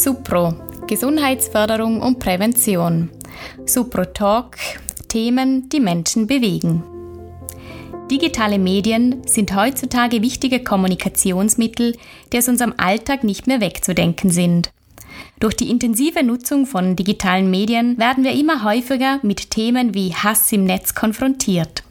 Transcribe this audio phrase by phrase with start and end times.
[0.00, 0.54] Supro,
[0.86, 3.10] Gesundheitsförderung und Prävention.
[3.66, 4.56] Supro Talk,
[5.08, 6.82] Themen, die Menschen bewegen.
[8.10, 11.98] Digitale Medien sind heutzutage wichtige Kommunikationsmittel,
[12.32, 14.70] die aus unserem Alltag nicht mehr wegzudenken sind.
[15.38, 20.50] Durch die intensive Nutzung von digitalen Medien werden wir immer häufiger mit Themen wie Hass
[20.50, 21.82] im Netz konfrontiert.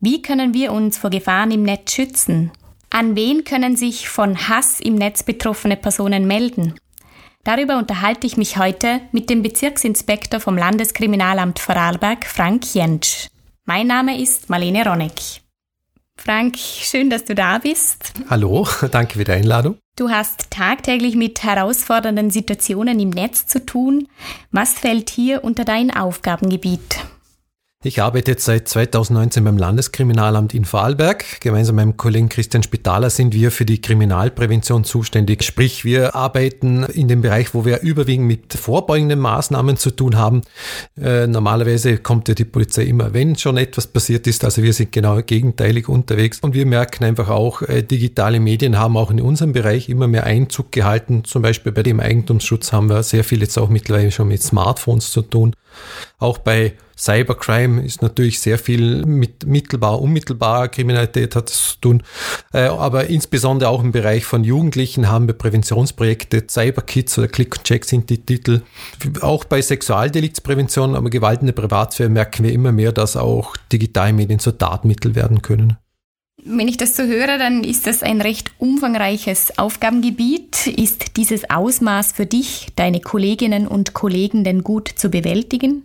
[0.00, 2.50] Wie können wir uns vor Gefahren im Netz schützen?
[2.88, 6.76] An wen können sich von Hass im Netz betroffene Personen melden?
[7.44, 13.28] Darüber unterhalte ich mich heute mit dem Bezirksinspektor vom Landeskriminalamt Vorarlberg, Frank Jentsch.
[13.64, 15.20] Mein Name ist Marlene Ronneck.
[16.16, 18.12] Frank, schön, dass du da bist.
[18.30, 19.76] Hallo, danke für die Einladung.
[19.96, 24.06] Du hast tagtäglich mit herausfordernden Situationen im Netz zu tun.
[24.52, 27.00] Was fällt hier unter dein Aufgabengebiet?
[27.84, 31.40] Ich arbeite jetzt seit 2019 beim Landeskriminalamt in Vorarlberg.
[31.40, 35.42] Gemeinsam mit meinem Kollegen Christian Spitaler sind wir für die Kriminalprävention zuständig.
[35.42, 40.42] Sprich, wir arbeiten in dem Bereich, wo wir überwiegend mit vorbeugenden Maßnahmen zu tun haben.
[40.96, 44.44] Äh, normalerweise kommt ja die Polizei immer, wenn schon etwas passiert ist.
[44.44, 46.38] Also wir sind genau gegenteilig unterwegs.
[46.40, 50.22] Und wir merken einfach auch, äh, digitale Medien haben auch in unserem Bereich immer mehr
[50.22, 51.24] Einzug gehalten.
[51.24, 55.10] Zum Beispiel bei dem Eigentumsschutz haben wir sehr viel jetzt auch mittlerweile schon mit Smartphones
[55.10, 55.56] zu tun.
[56.20, 62.02] Auch bei Cybercrime ist natürlich sehr viel mit mittelbar, unmittelbarer Kriminalität hat es zu tun.
[62.52, 66.46] Äh, aber insbesondere auch im Bereich von Jugendlichen haben wir Präventionsprojekte.
[66.48, 68.62] Cyberkids oder Click and Check sind die Titel.
[69.20, 74.12] Auch bei Sexualdeliktsprävention, aber Gewalt in der Privatsphäre merken wir immer mehr, dass auch digitale
[74.12, 75.78] Medien zu Tatmittel werden können.
[76.44, 80.68] Wenn ich das so höre, dann ist das ein recht umfangreiches Aufgabengebiet.
[80.68, 85.84] Ist dieses Ausmaß für dich, deine Kolleginnen und Kollegen denn gut zu bewältigen?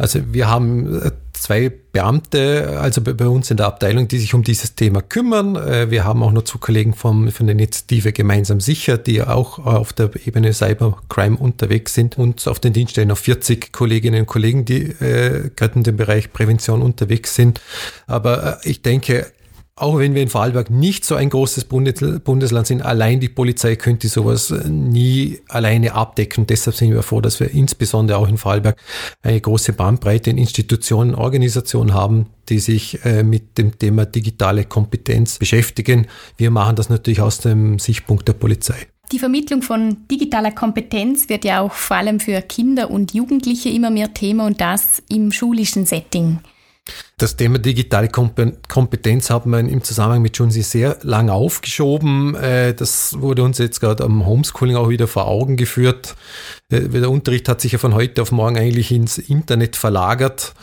[0.00, 4.42] Also wir haben äh, zwei Beamte, also bei uns in der Abteilung, die sich um
[4.42, 5.56] dieses Thema kümmern.
[5.56, 9.58] Äh, wir haben auch noch zwei Kollegen vom, von der Initiative Gemeinsam Sicher, die auch
[9.58, 14.64] auf der Ebene Cybercrime unterwegs sind und auf den Dienststellen noch 40 Kolleginnen und Kollegen,
[14.64, 17.60] die äh, gerade in dem Bereich Prävention unterwegs sind.
[18.06, 19.26] Aber äh, ich denke,
[19.80, 24.08] auch wenn wir in Vorarlberg nicht so ein großes Bundesland sind, allein die Polizei könnte
[24.08, 26.46] sowas nie alleine abdecken.
[26.46, 28.76] deshalb sind wir froh, dass wir insbesondere auch in Vorarlberg
[29.22, 35.38] eine große Bandbreite in Institutionen, Organisationen haben, die sich äh, mit dem Thema digitale Kompetenz
[35.38, 36.06] beschäftigen.
[36.36, 38.86] Wir machen das natürlich aus dem Sichtpunkt der Polizei.
[39.12, 43.90] Die Vermittlung von digitaler Kompetenz wird ja auch vor allem für Kinder und Jugendliche immer
[43.90, 46.38] mehr Thema und das im schulischen Setting.
[47.20, 52.34] Das Thema digitale Kompetenz hat man im Zusammenhang mit Junsi sehr lange aufgeschoben.
[52.34, 56.16] Äh, das wurde uns jetzt gerade am Homeschooling auch wieder vor Augen geführt.
[56.70, 60.54] Äh, der Unterricht hat sich ja von heute auf morgen eigentlich ins Internet verlagert.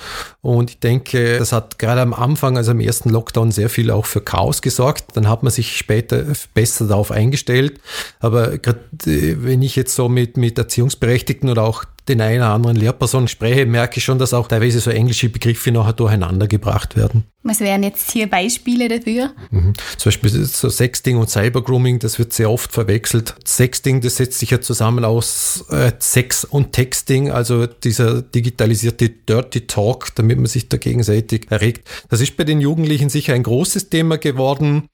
[0.41, 4.07] Und ich denke, das hat gerade am Anfang, also im ersten Lockdown, sehr viel auch
[4.07, 5.15] für Chaos gesorgt.
[5.15, 6.23] Dann hat man sich später
[6.55, 7.79] besser darauf eingestellt.
[8.19, 12.51] Aber gerade äh, wenn ich jetzt so mit, mit Erziehungsberechtigten oder auch den einen oder
[12.51, 16.95] anderen Lehrperson spreche, merke ich schon, dass auch teilweise so englische Begriffe nachher durcheinander gebracht
[16.95, 17.25] werden.
[17.43, 19.31] Was wären jetzt hier Beispiele dafür?
[19.51, 19.73] Mhm.
[19.97, 23.35] Zum Beispiel so Sexting und Cybergrooming, das wird sehr oft verwechselt.
[23.45, 29.67] Sexting, das setzt sich ja zusammen aus äh, Sex und Texting, also dieser digitalisierte Dirty
[29.67, 31.87] Talk, damit man sich da gegenseitig erregt.
[32.09, 34.89] Das ist bei den Jugendlichen sicher ein großes Thema geworden.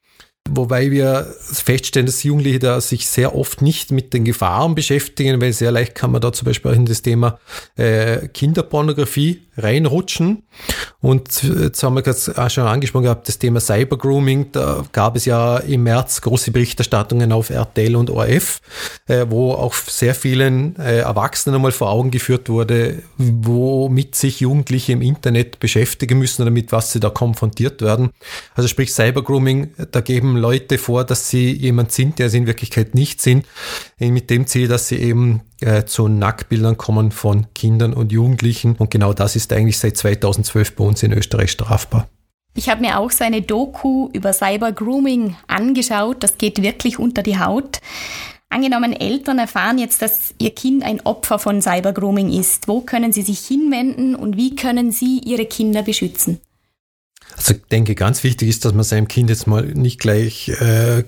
[0.49, 5.53] Wobei wir feststellen, dass Jugendliche da sich sehr oft nicht mit den Gefahren beschäftigen, weil
[5.53, 7.39] sehr leicht kann man da zum Beispiel in das Thema
[7.77, 10.43] äh, Kinderpornografie reinrutschen.
[10.99, 14.51] Und jetzt haben wir gerade schon angesprochen gehabt, das Thema Cybergrooming.
[14.51, 18.61] Da gab es ja im März große Berichterstattungen auf RTL und ORF,
[19.07, 24.93] äh, wo auch sehr vielen äh, Erwachsenen einmal vor Augen geführt wurde, womit sich Jugendliche
[24.93, 28.11] im Internet beschäftigen müssen oder mit was sie da konfrontiert werden.
[28.55, 32.95] Also sprich Cybergrooming, da geben Leute vor, dass sie jemand sind, der sie in Wirklichkeit
[32.95, 33.45] nicht sind,
[33.99, 38.75] mit dem Ziel, dass sie eben äh, zu Nacktbildern kommen von Kindern und Jugendlichen.
[38.75, 42.07] Und genau das ist eigentlich seit 2012 bei uns in Österreich strafbar.
[42.55, 46.21] Ich habe mir auch seine Doku über Cyber-Grooming angeschaut.
[46.21, 47.79] Das geht wirklich unter die Haut.
[48.49, 52.67] Angenommen, Eltern erfahren jetzt, dass ihr Kind ein Opfer von Cyber-Grooming ist.
[52.67, 56.39] Wo können sie sich hinwenden und wie können sie ihre Kinder beschützen?
[57.35, 61.03] Also ich denke, ganz wichtig ist, dass man seinem Kind jetzt mal nicht gleich äh,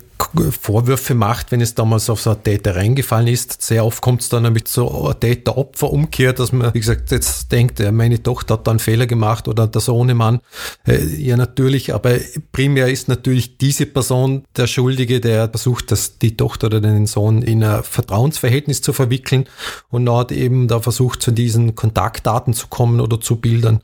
[0.60, 3.62] Vorwürfe macht, wenn es damals auf so einen Täter reingefallen ist.
[3.62, 8.22] Sehr oft kommt es dann so einer Täter-Opfer-Umkehr, dass man, wie gesagt, jetzt denkt, meine
[8.22, 10.40] Tochter hat da einen Fehler gemacht oder der Sohnemann.
[10.88, 12.16] Äh, ja, natürlich, aber
[12.52, 17.42] primär ist natürlich diese Person der Schuldige, der versucht, dass die Tochter oder den Sohn
[17.42, 19.46] in ein Vertrauensverhältnis zu verwickeln
[19.90, 23.82] und hat eben da versucht, zu diesen Kontaktdaten zu kommen oder zu Bildern.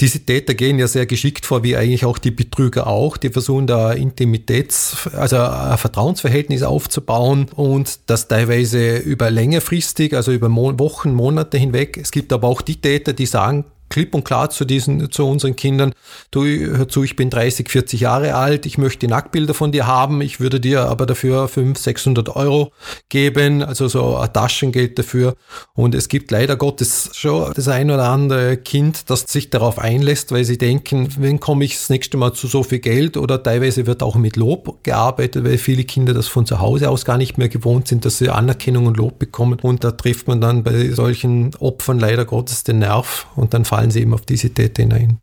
[0.00, 3.16] Diese Täter gehen ja sehr geschickt vor, wie eigentlich auch die Betrüger auch.
[3.16, 5.36] Die versuchen da Intimitäts, also
[5.70, 11.96] ein Vertrauensverhältnis aufzubauen und das teilweise über längerfristig, also über Wochen, Monate hinweg.
[11.96, 15.56] Es gibt aber auch die Täter, die sagen, klipp und klar zu diesen, zu unseren
[15.56, 15.92] Kindern,
[16.30, 20.20] du, hör zu, ich bin 30, 40 Jahre alt, ich möchte Nacktbilder von dir haben,
[20.22, 22.72] ich würde dir aber dafür 500, 600 Euro
[23.08, 25.34] geben, also so ein Taschengeld dafür.
[25.74, 30.32] Und es gibt leider Gottes schon das ein oder andere Kind, das sich darauf einlässt,
[30.32, 33.16] weil sie denken, wenn komme ich das nächste Mal zu so viel Geld?
[33.16, 37.04] Oder teilweise wird auch mit Lob gearbeitet, weil viele Kinder das von zu Hause aus
[37.04, 39.58] gar nicht mehr gewohnt sind, dass sie Anerkennung und Lob bekommen.
[39.60, 43.26] Und da trifft man dann bei solchen Opfern leider Gottes den Nerv.
[43.34, 45.18] Und dann fallen fallen sie eben auf diese Täter hinein.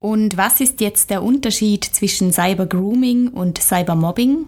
[0.00, 4.46] Und was ist jetzt der Unterschied zwischen Cybergrooming und Cybermobbing?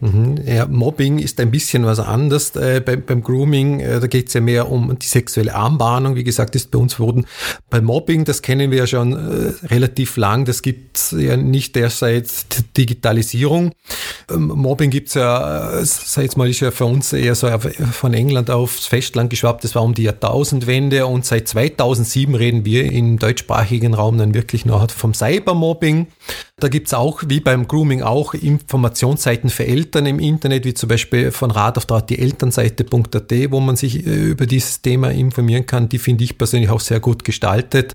[0.00, 0.42] Mhm.
[0.46, 2.54] Ja, Mobbing ist ein bisschen was anderes.
[2.54, 6.16] Äh, beim, beim, Grooming, äh, da geht es ja mehr um die sexuelle Anbahnung.
[6.16, 7.24] Wie gesagt, ist bei uns verboten.
[7.70, 10.44] Bei Mobbing, das kennen wir ja schon äh, relativ lang.
[10.44, 12.28] Das gibt es ja nicht erst seit
[12.76, 13.72] Digitalisierung.
[14.30, 17.48] Ähm, Mobbing gibt es ja, äh, sag jetzt mal, ist ja für uns eher so
[17.58, 19.64] von England aufs Festland geschwappt.
[19.64, 24.66] Das war um die Jahrtausendwende und seit 2007 reden wir im deutschsprachigen Raum dann wirklich
[24.66, 26.08] noch vom Cybermobbing.
[26.58, 30.88] Da gibt es auch, wie beim Grooming auch, Informationsseiten für Eltern im Internet, wie zum
[30.88, 35.66] Beispiel von Rat auf Draht die Elternseite.at, wo man sich äh, über dieses Thema informieren
[35.66, 35.90] kann.
[35.90, 37.94] Die finde ich persönlich auch sehr gut gestaltet.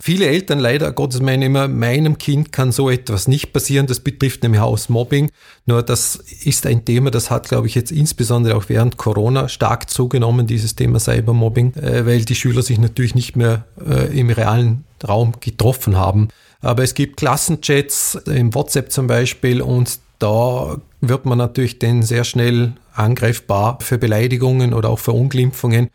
[0.00, 3.86] Viele Eltern leider Gottes meinen immer, meinem Kind kann so etwas nicht passieren.
[3.86, 5.30] Das betrifft nämlich Hausmobbing.
[5.66, 9.90] Nur das ist ein Thema, das hat, glaube ich, jetzt insbesondere auch während Corona stark
[9.90, 14.84] zugenommen, dieses Thema Cybermobbing, äh, weil die Schüler sich natürlich nicht mehr äh, im realen
[15.06, 16.28] Raum getroffen haben.
[16.62, 22.22] Aber es gibt Klassenchats im WhatsApp zum Beispiel und da wird man natürlich dann sehr
[22.22, 25.88] schnell angreifbar für Beleidigungen oder auch Verunglimpfungen.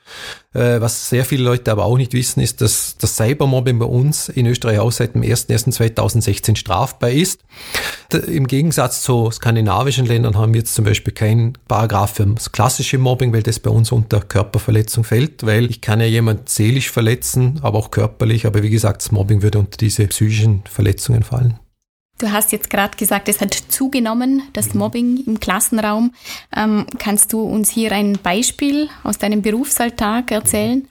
[0.53, 4.29] Äh, was sehr viele Leute aber auch nicht wissen, ist, dass das Cybermobbing bei uns
[4.29, 7.39] in Österreich auch seit dem 01.01.2016 strafbar ist.
[8.27, 12.97] Im Gegensatz zu skandinavischen Ländern haben wir jetzt zum Beispiel keinen Paragraph für das klassische
[12.97, 17.59] Mobbing, weil das bei uns unter Körperverletzung fällt, weil ich kann ja jemand seelisch verletzen,
[17.61, 21.59] aber auch körperlich, aber wie gesagt, das Mobbing würde unter diese psychischen Verletzungen fallen.
[22.19, 24.79] Du hast jetzt gerade gesagt, es hat zugenommen, das mhm.
[24.79, 26.13] Mobbing im Klassenraum.
[26.55, 30.87] Ähm, kannst du uns hier ein Beispiel aus deinem Berufsalltag erzählen?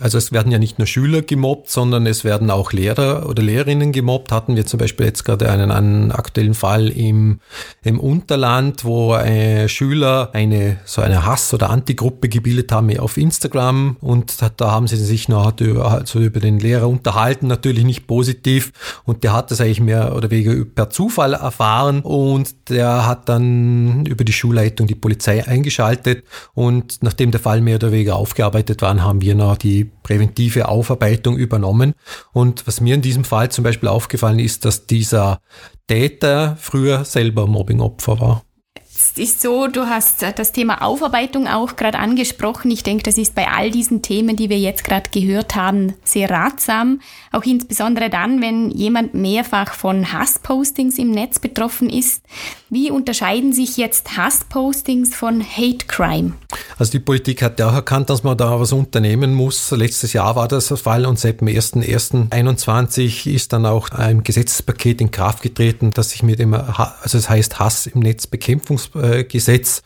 [0.00, 3.92] Also es werden ja nicht nur Schüler gemobbt, sondern es werden auch Lehrer oder Lehrerinnen
[3.92, 4.32] gemobbt.
[4.32, 7.40] Hatten wir zum Beispiel jetzt gerade einen, einen aktuellen Fall im,
[7.82, 13.96] im Unterland, wo äh, Schüler eine so eine Hass- oder Antigruppe gebildet haben auf Instagram.
[14.00, 18.72] Und da haben sie sich noch über, also über den Lehrer unterhalten, natürlich nicht positiv.
[19.04, 22.00] Und der hat das eigentlich mehr oder weniger per Zufall erfahren.
[22.00, 26.24] Und der hat dann über die Schulleitung die Polizei eingeschaltet.
[26.54, 31.36] Und nachdem der Fall mehr oder weniger aufgearbeitet war, haben wir noch die präventive Aufarbeitung
[31.36, 31.94] übernommen.
[32.32, 35.40] Und was mir in diesem Fall zum Beispiel aufgefallen ist, dass dieser
[35.86, 38.42] Täter früher selber Mobbingopfer war.
[38.90, 42.68] Es ist so, du hast das Thema Aufarbeitung auch gerade angesprochen.
[42.72, 46.28] Ich denke, das ist bei all diesen Themen, die wir jetzt gerade gehört haben, sehr
[46.28, 47.00] ratsam.
[47.30, 52.24] Auch insbesondere dann, wenn jemand mehrfach von Hasspostings im Netz betroffen ist.
[52.70, 56.32] Wie unterscheiden sich jetzt Hasspostings von Hate Crime?
[56.78, 59.72] Also die Politik hat ja auch erkannt, dass man da was unternehmen muss.
[59.72, 65.00] Letztes Jahr war das der Fall und seit dem 1.1.21 ist dann auch ein Gesetzespaket
[65.00, 69.82] in Kraft getreten, das sich mit dem, also es heißt Hass im Netzbekämpfungsgesetz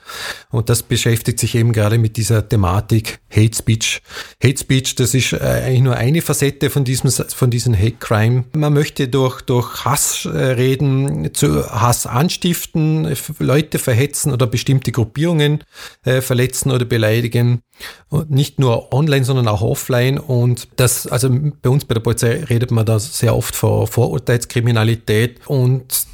[0.50, 4.02] und das beschäftigt sich eben gerade mit dieser Thematik Hate Speech.
[4.44, 8.44] Hate Speech, das ist äh, eigentlich nur eine Facette von diesem, von diesem Hate Crime.
[8.54, 15.64] Man möchte durch, durch Hass reden, zu Hass anstiften, Leute verhetzen oder bestimmte Gruppierungen
[16.04, 17.60] äh, verletzen oder beleidigen.
[18.08, 20.18] Und nicht nur online, sondern auch offline.
[20.18, 21.30] Und das, also
[21.62, 26.06] bei uns bei der Polizei redet man da sehr oft vor Vorurteilskriminalität und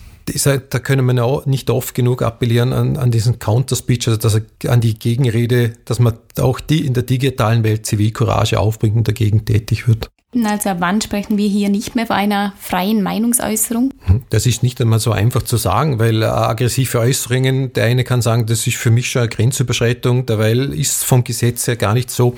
[0.71, 4.81] da können wir auch nicht oft genug appellieren an, an diesen Counter-Speech, also dass, an
[4.81, 9.89] die Gegenrede, dass man auch die in der digitalen Welt Zivilcourage aufbringt und dagegen tätig
[9.89, 10.11] wird.
[10.35, 13.94] Also wann sprechen wir hier nicht mehr von einer freien Meinungsäußerung?
[14.04, 18.04] Hm, das ist nicht einmal so einfach zu sagen, weil äh, aggressive Äußerungen, der eine
[18.04, 21.94] kann sagen, das ist für mich schon eine Grenzüberschreitung, derweil ist vom Gesetz her gar
[21.94, 22.37] nicht so.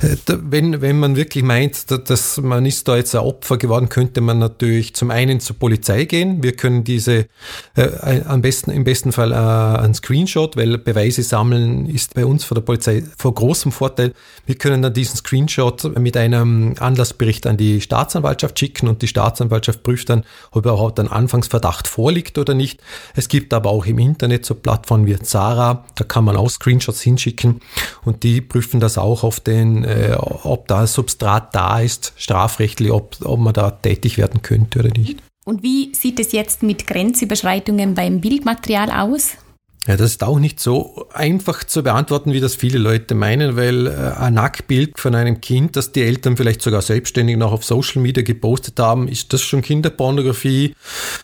[0.00, 4.38] Wenn, wenn man wirklich meint, dass man ist da jetzt ein Opfer geworden, könnte man
[4.38, 6.42] natürlich zum einen zur Polizei gehen.
[6.42, 7.26] Wir können diese
[7.74, 12.44] äh, am besten, im besten Fall äh, ein Screenshot, weil Beweise sammeln ist bei uns
[12.44, 14.12] von der Polizei vor großem Vorteil.
[14.46, 19.08] Wir können dann diesen Screenshot mit einem Anlass Bericht an die Staatsanwaltschaft schicken und die
[19.08, 22.80] Staatsanwaltschaft prüft dann, ob überhaupt ein Anfangsverdacht vorliegt oder nicht.
[23.16, 27.00] Es gibt aber auch im Internet so Plattformen wie Zara, da kann man auch Screenshots
[27.00, 27.60] hinschicken
[28.04, 33.16] und die prüfen das auch auf den, äh, ob da Substrat da ist, strafrechtlich, ob,
[33.24, 35.18] ob man da tätig werden könnte oder nicht.
[35.44, 39.38] Und wie sieht es jetzt mit Grenzüberschreitungen beim Bildmaterial aus?
[39.86, 43.86] Ja, das ist auch nicht so einfach zu beantworten, wie das viele Leute meinen, weil
[43.86, 48.02] äh, ein Nacktbild von einem Kind, das die Eltern vielleicht sogar selbstständig noch auf Social
[48.02, 50.74] Media gepostet haben, ist das schon Kinderpornografie?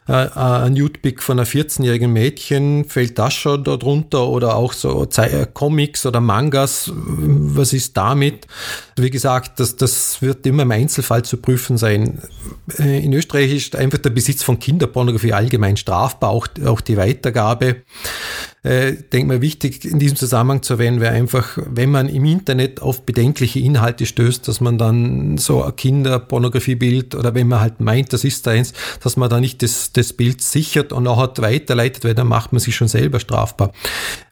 [0.08, 4.28] Äh, äh ein Nudepic von einem 14-jährigen Mädchen, fällt das schon darunter?
[4.28, 5.06] Oder auch so
[5.52, 8.46] Comics oder Mangas, was ist damit?
[8.96, 12.22] Wie gesagt, das, das wird immer im Einzelfall zu prüfen sein.
[12.78, 17.82] In Österreich ist einfach der Besitz von Kinderpornografie allgemein strafbar, auch, auch die Weitergabe
[18.64, 22.80] äh, denke mal, wichtig in diesem Zusammenhang zu erwähnen wäre einfach, wenn man im Internet
[22.80, 28.14] auf bedenkliche Inhalte stößt, dass man dann so ein Kinderpornografiebild oder wenn man halt meint,
[28.14, 32.14] das ist eins, dass man da nicht das, das Bild sichert und auch weiterleitet, weil
[32.14, 33.72] dann macht man sich schon selber strafbar.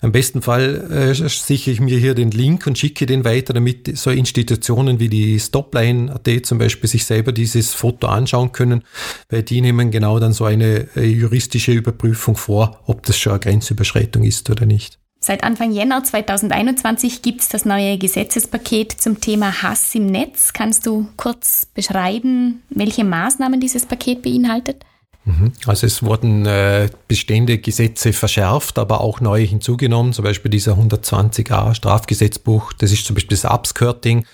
[0.00, 3.96] Am besten Fall äh, sichere ich mir hier den Link und schicke den weiter, damit
[3.98, 8.82] so Institutionen wie die Stopline.at zum Beispiel sich selber dieses Foto anschauen können,
[9.28, 13.40] weil die nehmen genau dann so eine äh, juristische Überprüfung vor, ob das schon eine
[13.40, 14.98] Grenzüberschreitung Ordnung ist oder nicht.
[15.20, 20.52] Seit Anfang Jänner 2021 gibt es das neue Gesetzespaket zum Thema Hass im Netz.
[20.52, 24.84] Kannst du kurz beschreiben, welche Maßnahmen dieses Paket beinhaltet?
[25.24, 25.52] Mhm.
[25.66, 31.74] Also es wurden äh, bestehende Gesetze verschärft, aber auch neu hinzugenommen, zum Beispiel dieser 120a
[31.74, 34.24] Strafgesetzbuch, das ist zum Beispiel das Upskirting,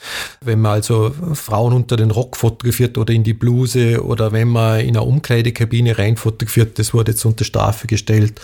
[0.42, 4.78] wenn man also Frauen unter den Rock fotografiert oder in die Bluse oder wenn man
[4.78, 8.40] in eine Umkleidekabine rein fotografiert, das wurde jetzt unter Strafe gestellt.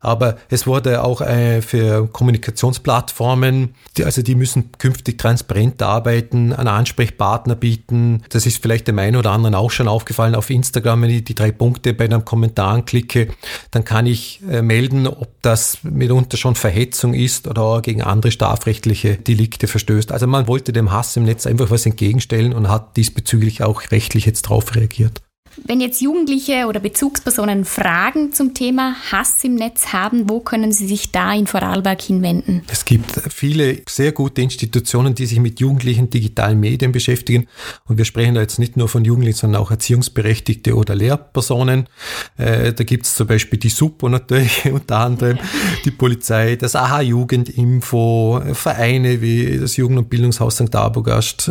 [0.00, 6.66] Aber es wurde auch äh, für Kommunikationsplattformen, die, also die müssen künftig transparent arbeiten, einen
[6.66, 8.24] Ansprechpartner bieten.
[8.30, 11.36] Das ist vielleicht dem einen oder anderen auch schon aufgefallen auf Instagram, wenn ich die
[11.36, 13.28] drei Punkte bei einem Kommentar anklicke,
[13.70, 19.16] dann kann ich äh, melden, ob das mitunter schon Verhetzung ist oder gegen andere strafrechtliche
[19.16, 20.12] Delikte verstößt.
[20.12, 24.26] Also man wollte dem Hass im Netz einfach was entgegenstellen und hat diesbezüglich auch rechtlich
[24.26, 25.20] jetzt darauf reagiert.
[25.64, 30.86] Wenn jetzt Jugendliche oder Bezugspersonen Fragen zum Thema Hass im Netz haben, wo können sie
[30.86, 32.62] sich da in Vorarlberg hinwenden?
[32.68, 37.46] Es gibt viele sehr gute Institutionen, die sich mit jugendlichen digitalen Medien beschäftigen.
[37.86, 41.88] Und wir sprechen da jetzt nicht nur von Jugendlichen, sondern auch Erziehungsberechtigte oder Lehrpersonen.
[42.36, 45.38] Äh, da gibt es zum Beispiel die SUPO natürlich, unter anderem
[45.84, 50.74] die Polizei, das AHA-Jugendinfo, Vereine wie das Jugend- und Bildungshaus St.
[50.74, 51.50] Arbogast,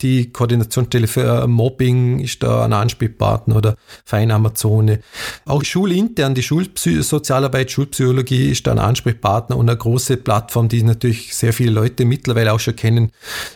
[0.00, 5.00] die Koordinationsstelle für Mobbing ist da ein Ansprechpartner oder Feinamazone.
[5.44, 11.34] Auch schulintern, die Schulsozialarbeit, Schulpsychologie ist da ein Ansprechpartner und eine große Plattform, die natürlich
[11.34, 13.10] sehr viele Leute mittlerweile auch schon kennen,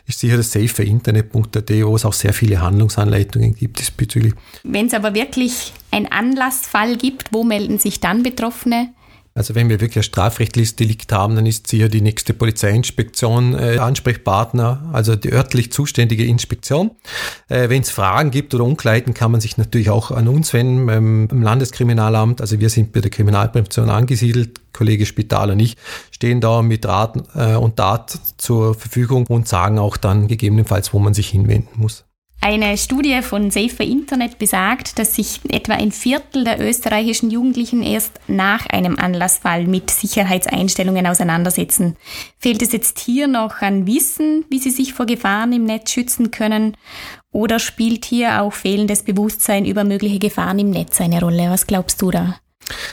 [0.07, 4.35] ist sicher das safeinternet.at, wo es auch sehr viele Handlungsanleitungen gibt diesbezüglich.
[4.65, 8.93] Wenn es aber wirklich einen Anlassfall gibt, wo melden sich dann Betroffene?
[9.35, 13.79] Also wenn wir wirklich ein strafrechtliches Delikt haben, dann ist sicher die nächste Polizeiinspektion äh,
[13.79, 16.91] Ansprechpartner, also die örtlich zuständige Inspektion.
[17.49, 20.87] Äh, wenn es Fragen gibt oder Unklarheiten, kann man sich natürlich auch an uns wenden
[20.87, 22.41] beim, beim Landeskriminalamt.
[22.43, 24.61] Also wir sind bei der Kriminalprävention angesiedelt.
[24.73, 25.77] Kollege Spitaler und ich
[26.11, 30.99] stehen da mit Rat äh, und Tat zur Verfügung und sagen auch dann gegebenenfalls, wo
[30.99, 32.05] man sich hinwenden muss.
[32.45, 38.19] Eine Studie von Safer Internet besagt, dass sich etwa ein Viertel der österreichischen Jugendlichen erst
[38.27, 41.97] nach einem Anlassfall mit Sicherheitseinstellungen auseinandersetzen.
[42.41, 46.33] Fehlt es jetzt hier noch an Wissen, wie sie sich vor Gefahren im Netz schützen
[46.33, 46.77] können?
[47.31, 51.49] Oder spielt hier auch fehlendes Bewusstsein über mögliche Gefahren im Netz eine Rolle?
[51.49, 52.42] Was glaubst du da?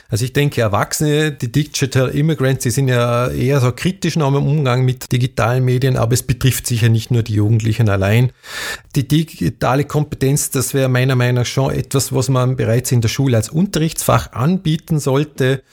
[0.10, 4.48] Also ich denke, Erwachsene, die Digital Immigrants, die sind ja eher so kritisch noch im
[4.48, 8.32] Umgang mit digitalen Medien, aber es betrifft sicher nicht nur die Jugendlichen allein.
[8.96, 13.10] Die digitale Kompetenz, das wäre meiner Meinung nach schon etwas, was man bereits in der
[13.10, 15.64] Schule als Unterrichtsfach anbieten sollte,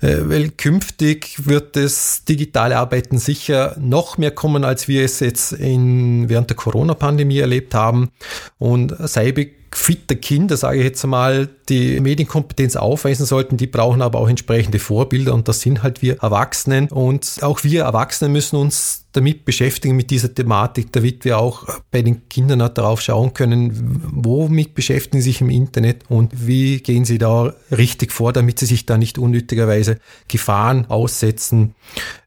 [0.00, 5.52] äh, weil künftig wird das digitale Arbeiten sicher noch mehr kommen, als wir es jetzt
[5.52, 8.10] in, während der Corona-Pandemie erlebt haben.
[8.58, 9.42] Und Cyber
[9.74, 14.78] fitte Kinder, sage ich jetzt mal, die Medienkompetenz aufweisen sollten, die brauchen aber auch entsprechende
[14.78, 19.94] Vorbilder und das sind halt wir Erwachsenen und auch wir Erwachsene müssen uns damit beschäftigen,
[19.94, 23.70] mit dieser Thematik, damit wir auch bei den Kindern auch darauf schauen können,
[24.12, 28.66] womit beschäftigen sie sich im Internet und wie gehen sie da richtig vor, damit sie
[28.66, 31.74] sich da nicht unnötigerweise Gefahren aussetzen.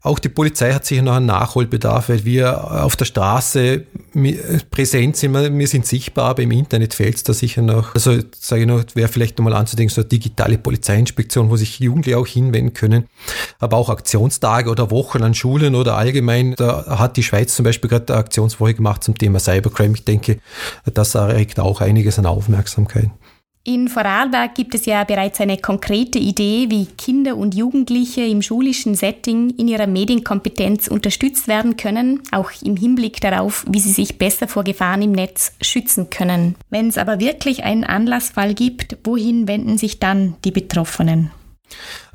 [0.01, 3.83] Auch die Polizei hat sicher noch einen Nachholbedarf, weil wir auf der Straße
[4.71, 7.93] präsent sind, wir sind sichtbar, aber im Internet fehlt es da sicher noch.
[7.95, 12.17] Also sage ich noch, wäre vielleicht nochmal anzudenken, so eine digitale Polizeiinspektion, wo sich Jugendliche
[12.17, 13.05] auch hinwenden können,
[13.59, 17.89] aber auch Aktionstage oder Wochen an Schulen oder allgemein, da hat die Schweiz zum Beispiel
[17.89, 19.95] gerade eine Aktionswoche gemacht zum Thema Cybercrime.
[19.95, 20.39] Ich denke,
[20.85, 23.09] das erregt auch einiges an Aufmerksamkeit.
[23.67, 28.95] In Vorarlberg gibt es ja bereits eine konkrete Idee, wie Kinder und Jugendliche im schulischen
[28.95, 34.47] Setting in ihrer Medienkompetenz unterstützt werden können, auch im Hinblick darauf, wie sie sich besser
[34.47, 36.55] vor Gefahren im Netz schützen können.
[36.69, 41.31] Wenn es aber wirklich einen Anlassfall gibt, wohin wenden sich dann die Betroffenen?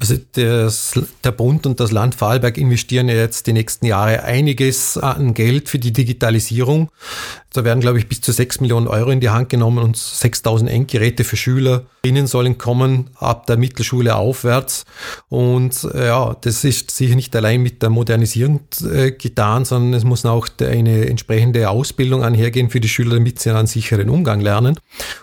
[0.03, 4.99] Also das, der Bund und das Land Vorarlberg investieren ja jetzt die nächsten Jahre einiges
[4.99, 6.91] an Geld für die Digitalisierung.
[7.53, 10.71] Da werden, glaube ich, bis zu sechs Millionen Euro in die Hand genommen und 6000
[10.71, 14.85] Endgeräte für Schülerinnen sollen kommen, ab der Mittelschule aufwärts.
[15.29, 20.05] Und äh, ja, das ist sicher nicht allein mit der Modernisierung äh, getan, sondern es
[20.05, 24.81] muss auch eine entsprechende Ausbildung einhergehen für die Schüler, damit sie einen sicheren Umgang lernen.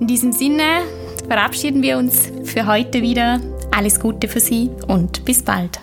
[0.00, 0.62] In diesem Sinne
[1.28, 3.40] verabschieden wir uns für heute wieder
[3.72, 5.80] alles Gute für Sie und bis bald.